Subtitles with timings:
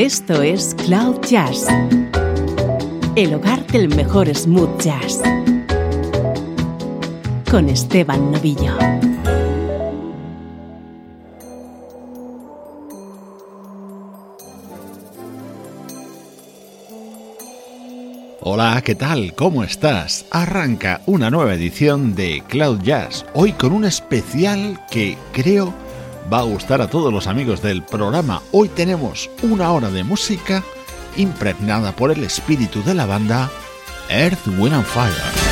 [0.00, 1.66] Esto es Cloud Jazz,
[3.16, 5.20] el hogar del mejor smooth jazz,
[7.50, 8.78] con Esteban Novillo.
[18.40, 19.34] Hola, ¿qué tal?
[19.34, 20.24] ¿Cómo estás?
[20.30, 25.74] Arranca una nueva edición de Cloud Jazz, hoy con un especial que creo
[26.32, 28.42] va a gustar a todos los amigos del programa.
[28.52, 30.62] Hoy tenemos una hora de música
[31.16, 33.50] impregnada por el espíritu de la banda
[34.08, 35.49] Earth, Wind and Fire.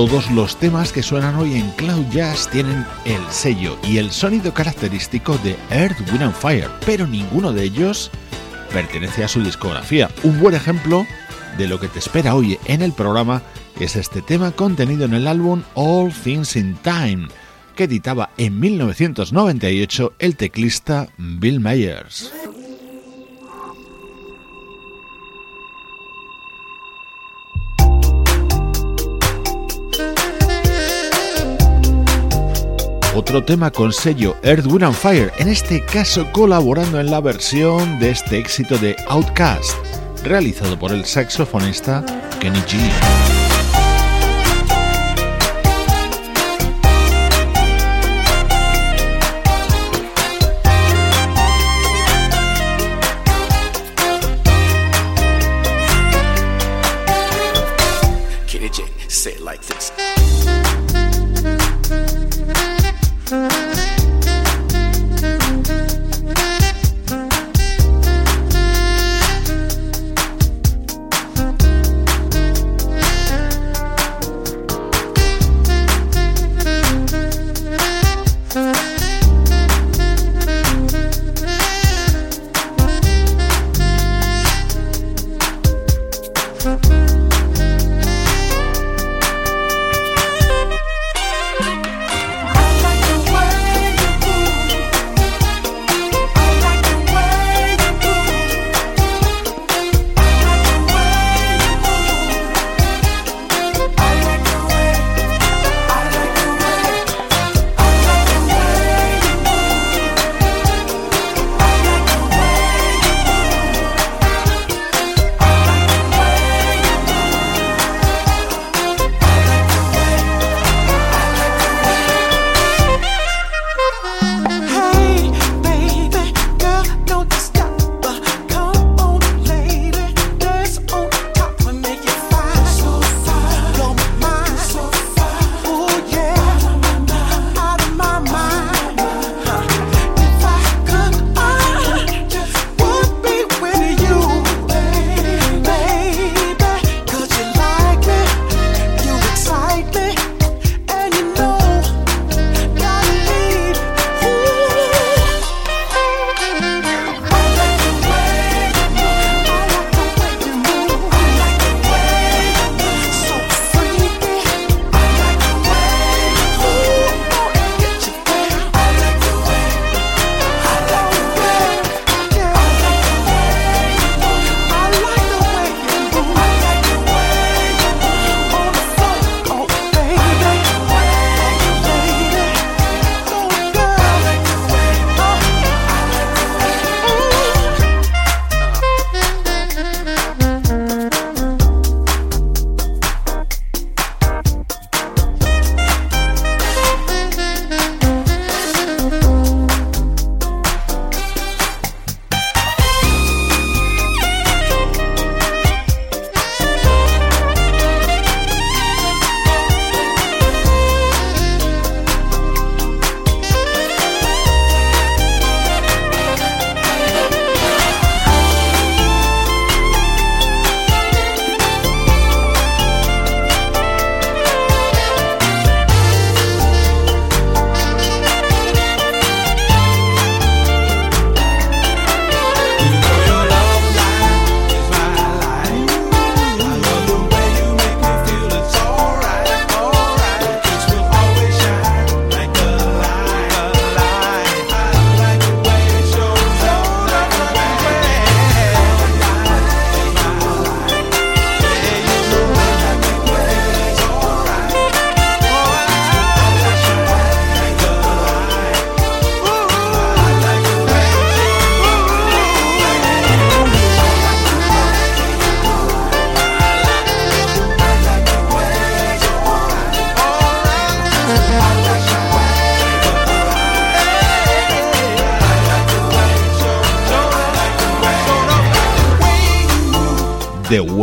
[0.00, 4.54] Todos los temas que suenan hoy en Cloud Jazz tienen el sello y el sonido
[4.54, 8.10] característico de Earth, Wind and Fire, pero ninguno de ellos
[8.72, 10.08] pertenece a su discografía.
[10.22, 11.06] Un buen ejemplo
[11.58, 13.42] de lo que te espera hoy en el programa
[13.78, 17.28] es este tema contenido en el álbum All Things in Time,
[17.76, 22.32] que editaba en 1998 el teclista Bill Myers.
[33.30, 38.00] Otro tema con sello Earth, Wind and Fire, en este caso colaborando en la versión
[38.00, 39.72] de este éxito de Outcast,
[40.24, 42.04] realizado por el saxofonista
[42.40, 43.39] Kenny G.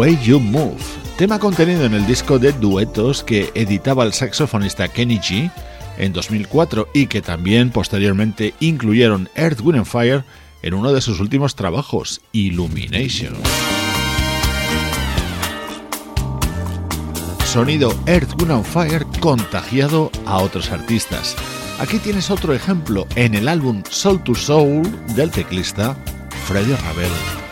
[0.08, 0.78] Way You Move,
[1.18, 5.52] tema contenido en el disco de duetos que editaba el saxofonista Kenny G
[5.98, 10.24] en 2004 y que también posteriormente incluyeron Earth, Wind Fire
[10.62, 13.34] en uno de sus últimos trabajos, Illumination.
[17.44, 21.36] Sonido Earth, Wind Fire contagiado a otros artistas.
[21.80, 24.84] Aquí tienes otro ejemplo en el álbum Soul to Soul
[25.18, 25.98] del teclista
[26.46, 27.47] Freddie Ravel.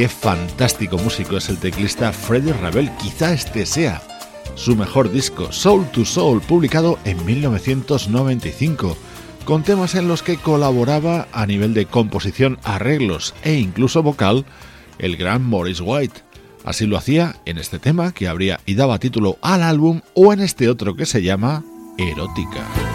[0.00, 2.90] Qué fantástico músico es el teclista Freddie Ravel.
[2.96, 4.00] Quizá este sea
[4.54, 8.96] su mejor disco, Soul to Soul, publicado en 1995,
[9.44, 14.46] con temas en los que colaboraba a nivel de composición, arreglos e incluso vocal
[14.98, 16.22] el gran Morris White.
[16.64, 20.40] Así lo hacía en este tema que habría y daba título al álbum o en
[20.40, 21.62] este otro que se llama
[21.98, 22.89] Erótica.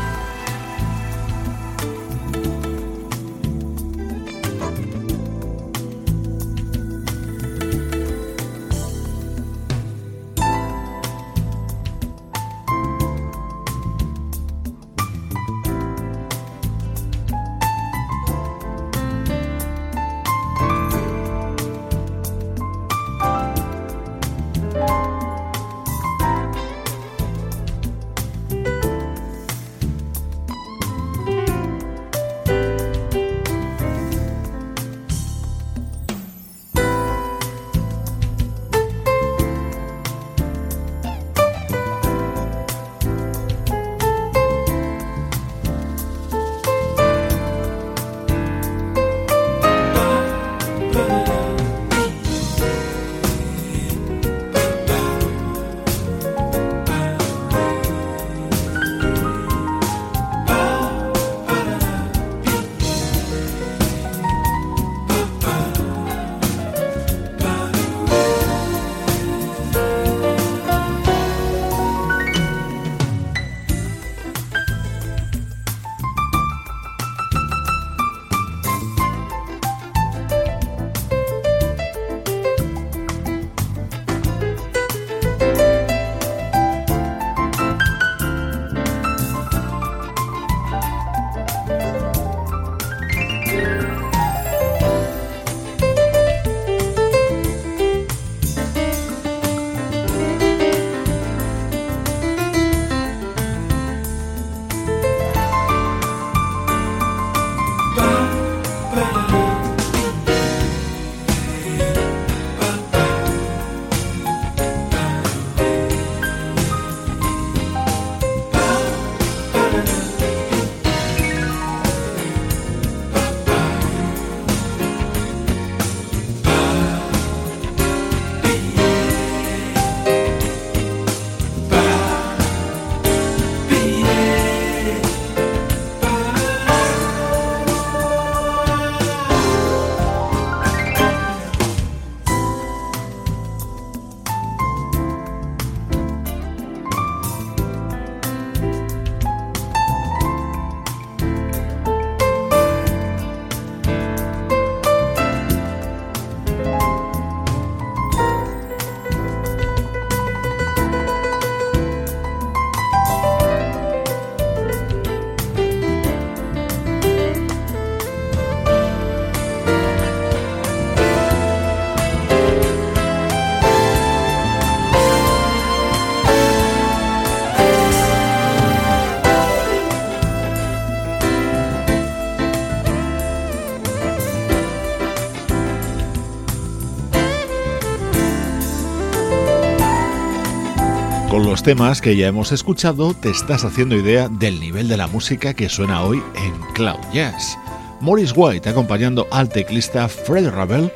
[191.65, 195.67] Temas que ya hemos escuchado, te estás haciendo idea del nivel de la música que
[195.67, 197.57] suena hoy en Cloud Jazz.
[198.01, 200.91] Morris White acompañando al teclista Fred Ravel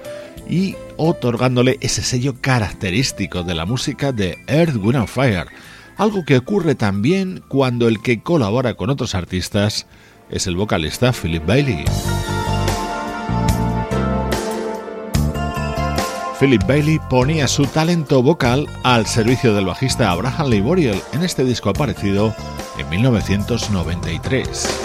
[0.48, 5.48] y otorgándole ese sello característico de la música de Earth, Wind Fire,
[5.98, 9.88] algo que ocurre también cuando el que colabora con otros artistas
[10.30, 11.84] es el vocalista Philip Bailey.
[16.40, 21.44] Philip Bailey ponía su talento vocal al servicio del bajista Abraham Lee Buriel en este
[21.44, 22.34] disco aparecido
[22.78, 24.80] en 1993.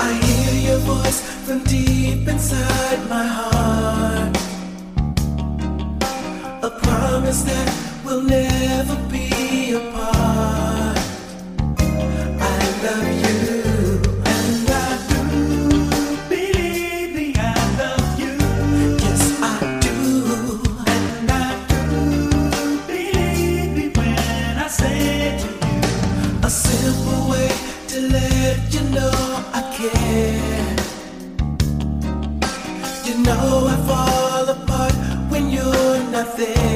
[36.47, 36.74] there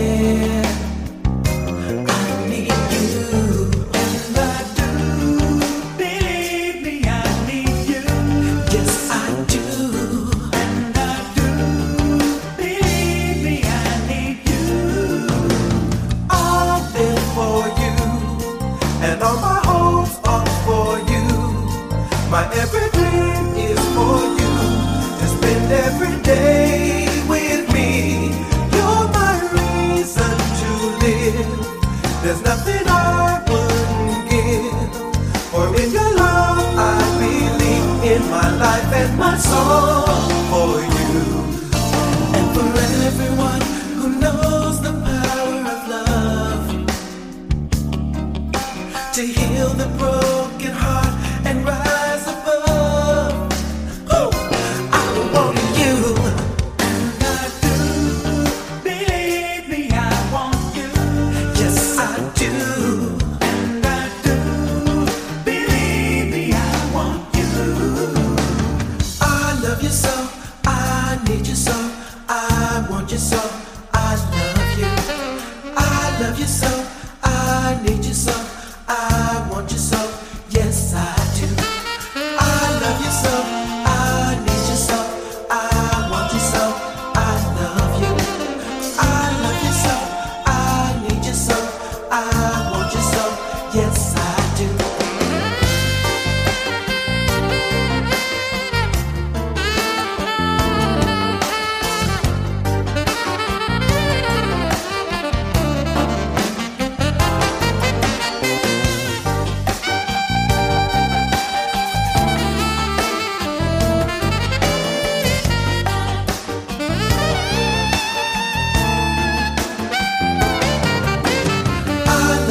[39.40, 39.97] soul.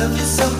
[0.07, 0.56] love you so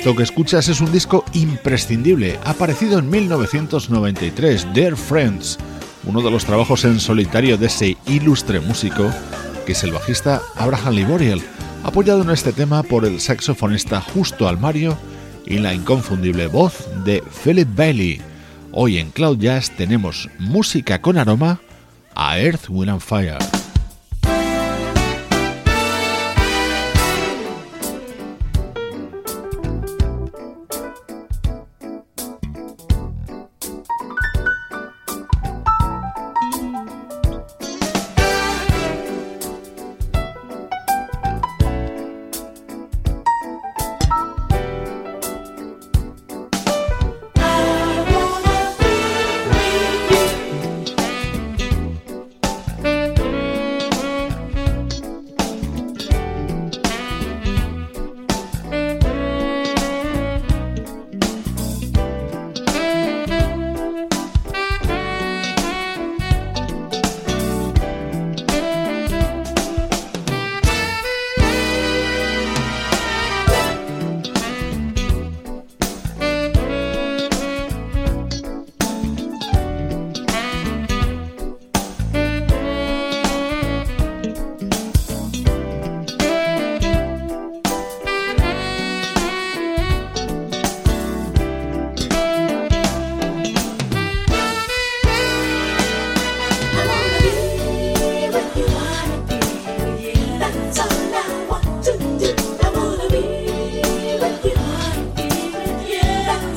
[0.00, 5.58] Esto que escuchas es un disco imprescindible, aparecido en 1993, Dear Friends,
[6.04, 9.10] uno de los trabajos en solitario de ese ilustre músico,
[9.66, 11.42] que es el bajista Abraham Liboriel,
[11.84, 14.96] apoyado en este tema por el saxofonista Justo Almario
[15.44, 18.22] y la inconfundible voz de Philip Bailey.
[18.72, 21.60] Hoy en Cloud Jazz tenemos música con aroma
[22.14, 23.59] a Earth, Wind and Fire.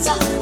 [0.03, 0.32] time.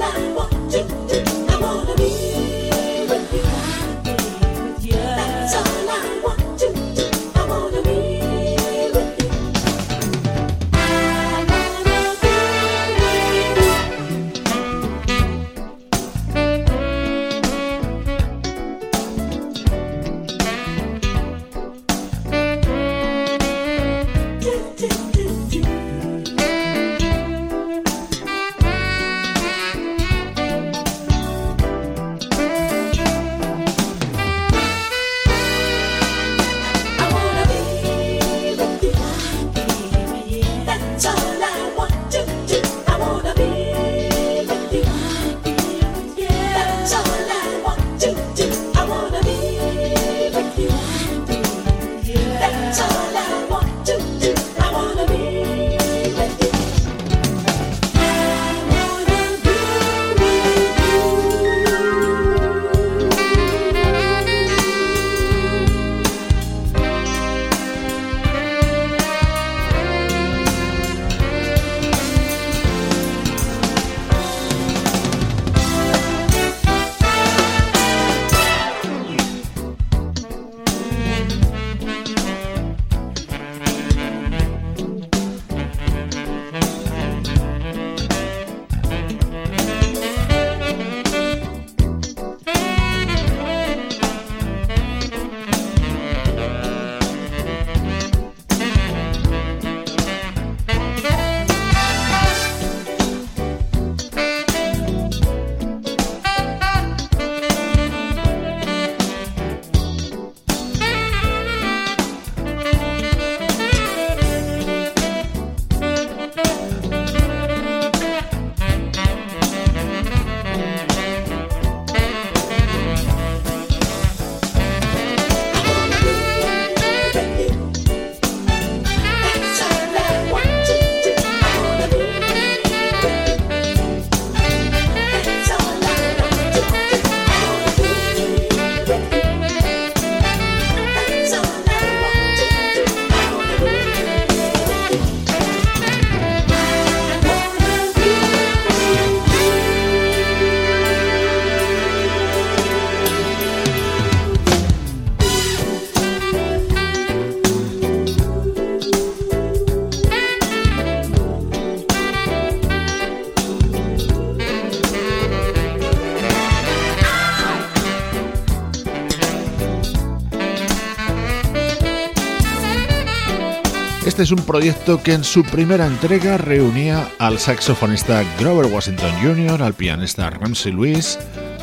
[174.22, 179.64] Este es un proyecto que en su primera entrega reunía al saxofonista Grover Washington Jr.,
[179.64, 181.18] al pianista Ramsey Lewis,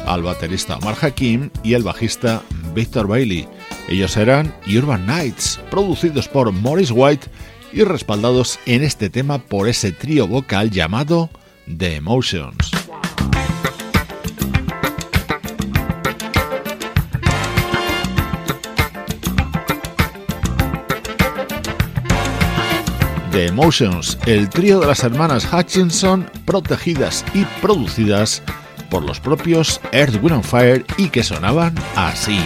[0.09, 2.43] al baterista Omar Hakim y el bajista
[2.75, 3.47] Victor Bailey.
[3.89, 7.29] Ellos eran Urban Nights, producidos por Morris White
[7.73, 11.31] y respaldados en este tema por ese trío vocal llamado
[11.69, 12.68] The Emotions.
[23.39, 28.43] The Emotions, el trío de las hermanas Hutchinson, protegidas y producidas
[28.91, 32.41] por los propios Earth, Wind Fire y que sonaban así.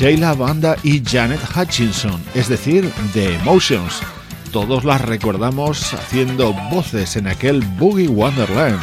[0.00, 4.00] Sheila Banda y Janet Hutchinson, es decir, The Emotions.
[4.50, 8.80] Todos las recordamos haciendo voces en aquel Boogie Wonderland.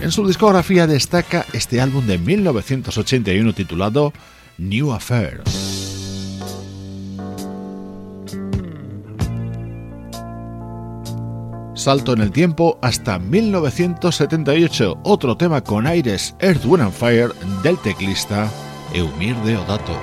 [0.00, 4.12] En su discografía destaca este álbum de 1981 titulado
[4.56, 5.42] New Affair.
[11.76, 17.78] Salto en el tiempo hasta 1978, otro tema con aires Earth, Wind and Fire del
[17.78, 18.50] teclista
[18.92, 19.96] Eumir Deodato.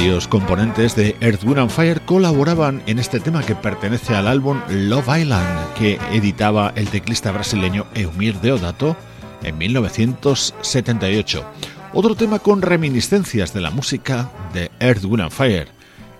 [0.00, 5.20] Varios componentes de Earth, and Fire colaboraban en este tema que pertenece al álbum Love
[5.20, 8.96] Island que editaba el teclista brasileño Eumir Deodato
[9.42, 11.44] en 1978.
[11.92, 15.68] Otro tema con reminiscencias de la música de Earth, and Fire.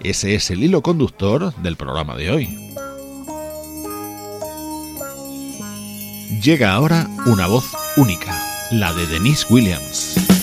[0.00, 2.58] Ese es el hilo conductor del programa de hoy.
[6.42, 7.64] Llega ahora una voz
[7.96, 8.38] única,
[8.72, 10.39] la de Denise Williams.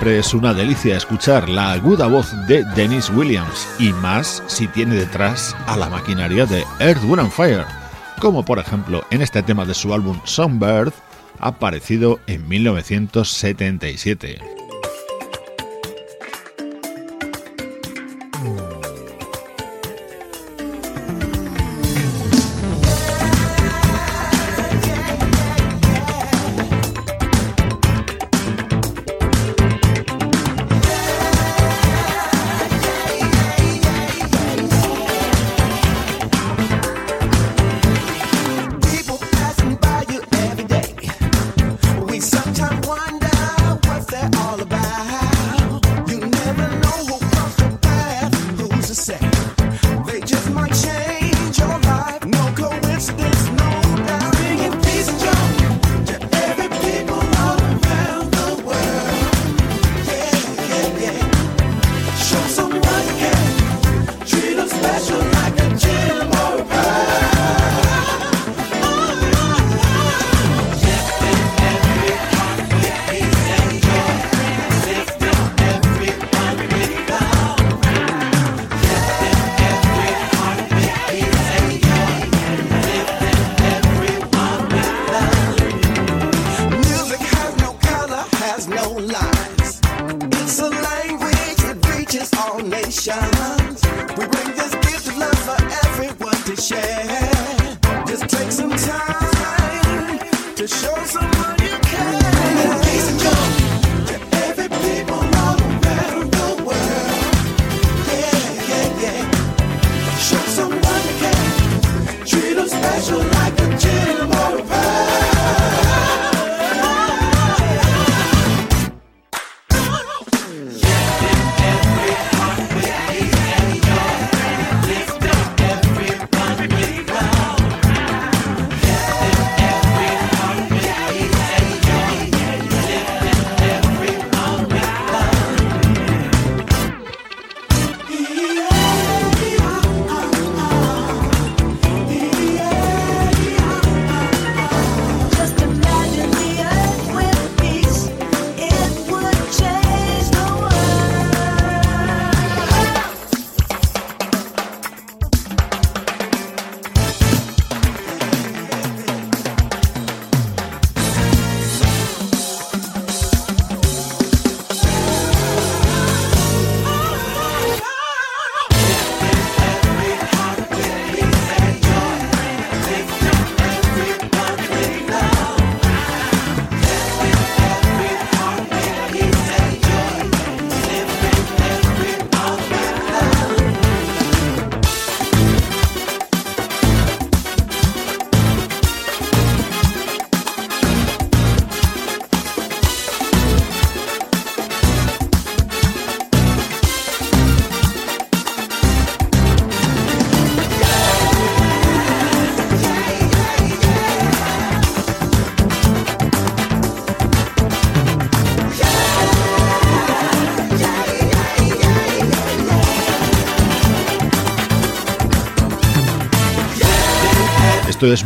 [0.00, 4.94] Siempre es una delicia escuchar la aguda voz de Dennis Williams y más si tiene
[4.94, 7.66] detrás a la maquinaria de Earth, Wind and Fire,
[8.18, 10.94] como por ejemplo en este tema de su álbum Songbird,
[11.38, 14.38] aparecido en 1977.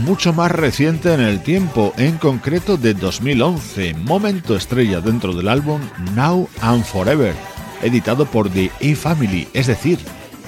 [0.05, 5.81] Mucho más reciente en el tiempo, en concreto de 2011, momento estrella dentro del álbum
[6.15, 7.35] Now and Forever,
[7.83, 9.99] editado por The E-Family, es decir,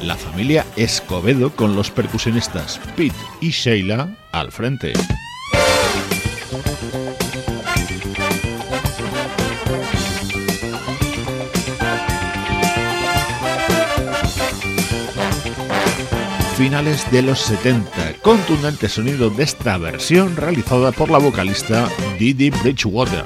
[0.01, 4.93] la familia Escobedo con los percusionistas Pete y Sheila al frente.
[16.77, 18.21] De los 70.
[18.21, 23.25] Contundente sonido de esta versión realizada por la vocalista Didi Bridgewater.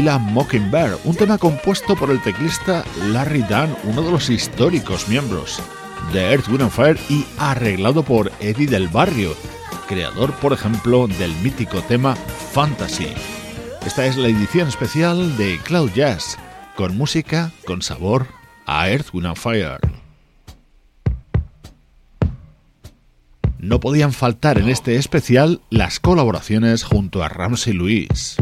[0.00, 5.06] Kill a Mockingbird, un tema compuesto por el teclista Larry Dunn, uno de los históricos
[5.08, 5.60] miembros
[6.14, 9.36] de Earth, Wind Fire y arreglado por Eddie del Barrio,
[9.86, 12.16] creador, por ejemplo, del mítico tema
[12.52, 13.12] Fantasy.
[13.84, 16.38] Esta es la edición especial de Cloud Jazz,
[16.76, 18.26] con música con sabor
[18.64, 19.80] a Earth, Wind Fire.
[23.58, 28.38] No podían faltar en este especial las colaboraciones junto a Ramsey Luis.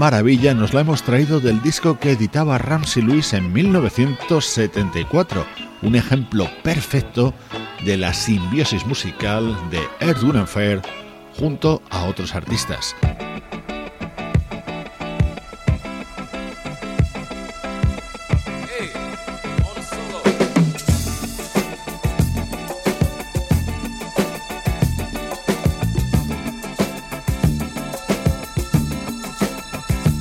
[0.00, 5.44] Maravilla nos la hemos traído del disco que editaba Ramsey Lewis en 1974,
[5.82, 7.34] un ejemplo perfecto
[7.84, 10.86] de la simbiosis musical de Earth,
[11.38, 12.96] junto a otros artistas.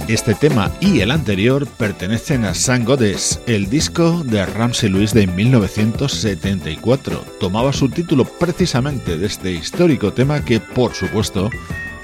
[0.10, 5.28] Este tema y el anterior pertenecen a Sun Goddess, el disco de Ramsey Lewis de
[5.28, 7.24] 1974.
[7.39, 11.51] Tomaba su título precisamente de este histórico tema que, por supuesto,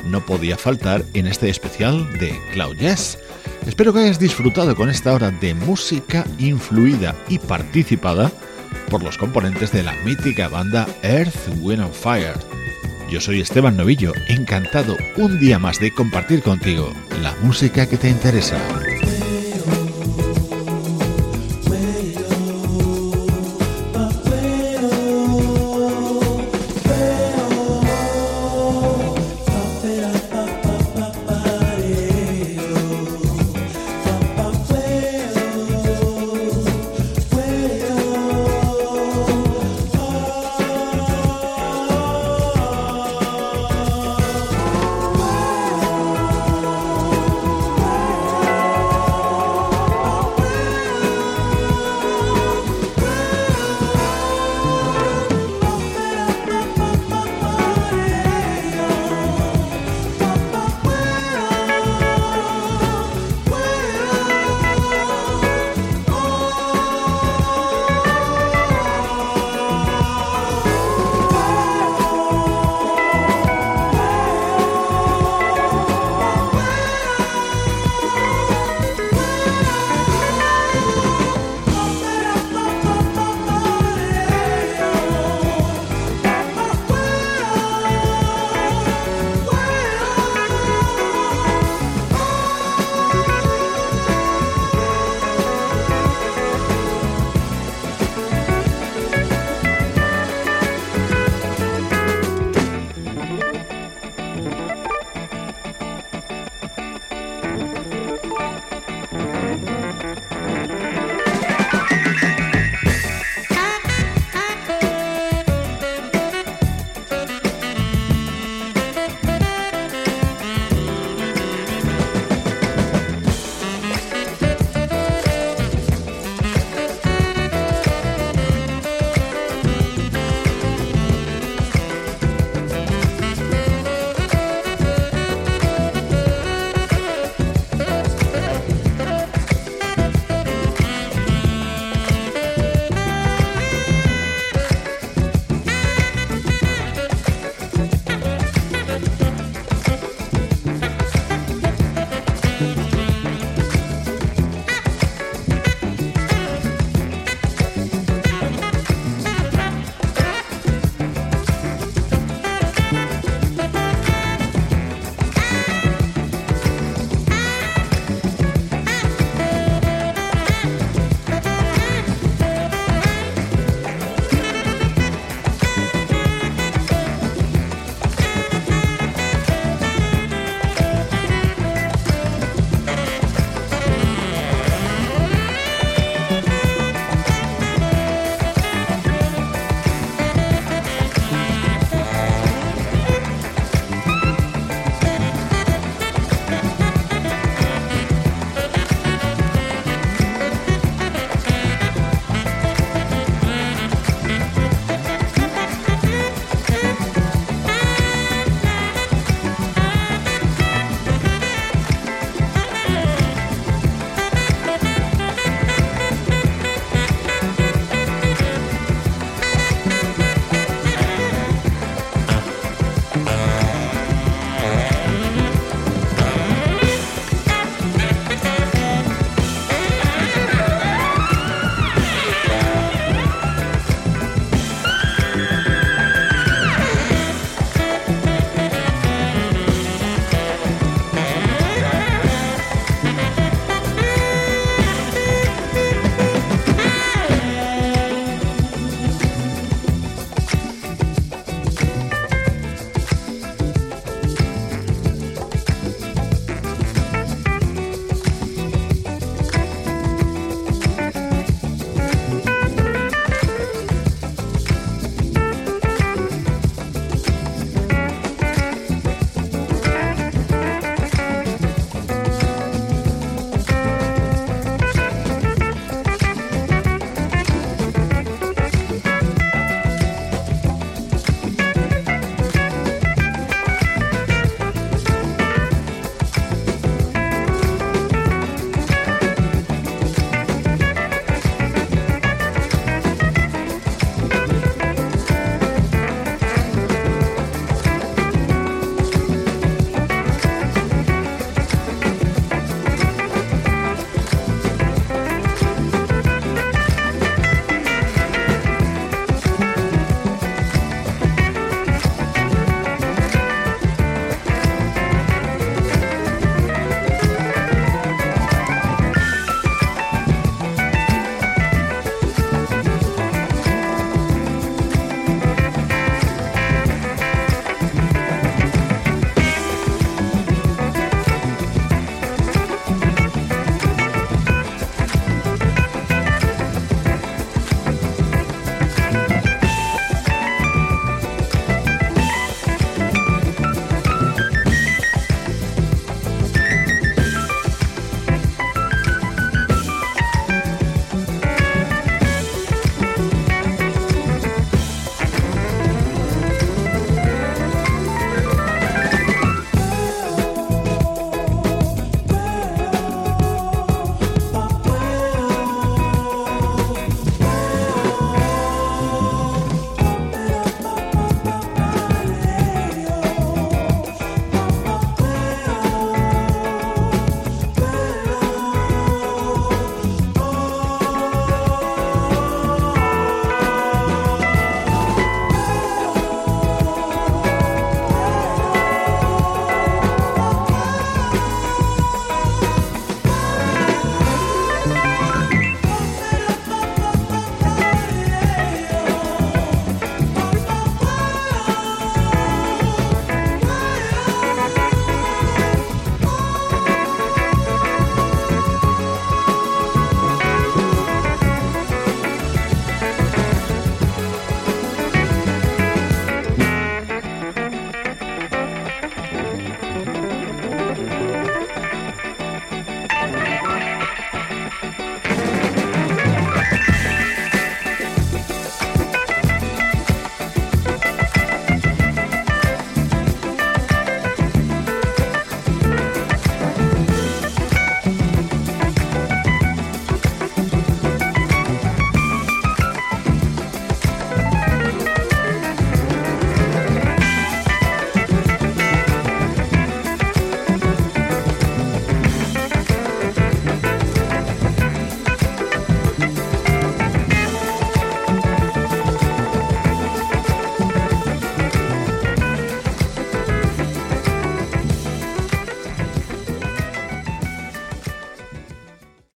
[0.06, 3.18] no podía faltar en este especial de Cloud Jazz.
[3.66, 8.32] Espero que hayas disfrutado con esta hora de música influida y participada
[8.92, 12.65] por los componentes de la mítica banda Earth, Wind and Fire.
[13.10, 16.92] Yo soy Esteban Novillo, encantado un día más de compartir contigo
[17.22, 18.58] la música que te interesa.